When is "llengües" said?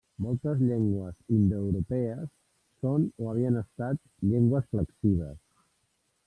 0.69-1.35, 4.33-4.67